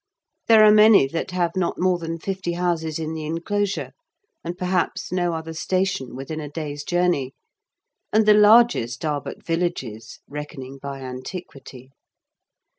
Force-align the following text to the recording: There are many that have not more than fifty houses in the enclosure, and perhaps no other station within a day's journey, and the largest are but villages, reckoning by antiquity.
There 0.47 0.63
are 0.65 0.71
many 0.71 1.05
that 1.09 1.29
have 1.29 1.51
not 1.55 1.79
more 1.79 1.99
than 1.99 2.17
fifty 2.17 2.53
houses 2.53 2.97
in 2.97 3.13
the 3.13 3.23
enclosure, 3.27 3.91
and 4.43 4.57
perhaps 4.57 5.11
no 5.11 5.33
other 5.35 5.53
station 5.53 6.15
within 6.15 6.39
a 6.39 6.49
day's 6.49 6.83
journey, 6.83 7.35
and 8.11 8.25
the 8.25 8.33
largest 8.33 9.05
are 9.05 9.21
but 9.21 9.45
villages, 9.45 10.17
reckoning 10.27 10.79
by 10.79 11.01
antiquity. 11.01 11.91